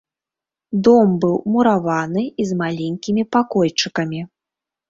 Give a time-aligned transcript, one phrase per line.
[0.87, 4.19] Дом быў мураваны і з маленькімі пакойчыкамі.